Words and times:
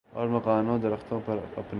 اور 0.09 0.27
مکانوں 0.27 0.77
درختوں 0.79 1.19
پر 1.25 1.33
اپنے 1.33 1.61